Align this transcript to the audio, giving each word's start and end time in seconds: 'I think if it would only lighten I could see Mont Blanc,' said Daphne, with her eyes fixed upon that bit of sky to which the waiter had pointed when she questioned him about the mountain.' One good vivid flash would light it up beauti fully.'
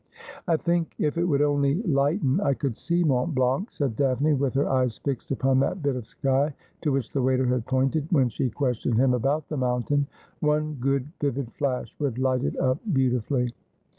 'I 0.47 0.57
think 0.57 0.95
if 0.97 1.15
it 1.19 1.25
would 1.25 1.43
only 1.43 1.75
lighten 1.83 2.39
I 2.41 2.55
could 2.55 2.75
see 2.75 3.03
Mont 3.03 3.35
Blanc,' 3.35 3.69
said 3.69 3.95
Daphne, 3.95 4.33
with 4.33 4.55
her 4.55 4.67
eyes 4.67 4.97
fixed 4.97 5.29
upon 5.29 5.59
that 5.59 5.83
bit 5.83 5.95
of 5.95 6.07
sky 6.07 6.55
to 6.81 6.91
which 6.91 7.11
the 7.11 7.21
waiter 7.21 7.45
had 7.45 7.67
pointed 7.67 8.07
when 8.09 8.27
she 8.27 8.49
questioned 8.49 8.97
him 8.97 9.13
about 9.13 9.47
the 9.47 9.57
mountain.' 9.57 10.07
One 10.39 10.73
good 10.79 11.05
vivid 11.21 11.53
flash 11.53 11.93
would 11.99 12.17
light 12.17 12.43
it 12.43 12.57
up 12.59 12.79
beauti 12.91 13.21
fully.' 13.23 13.53